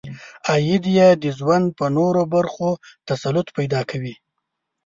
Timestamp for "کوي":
3.91-4.15